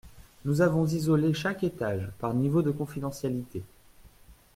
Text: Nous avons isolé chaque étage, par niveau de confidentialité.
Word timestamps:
Nous 0.45 0.61
avons 0.61 0.87
isolé 0.87 1.31
chaque 1.31 1.63
étage, 1.63 2.09
par 2.17 2.33
niveau 2.33 2.63
de 2.63 2.71
confidentialité. 2.71 3.61